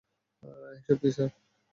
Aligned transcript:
এসব 0.73 0.97
কী, 1.01 1.09
স্যার? 1.15 1.29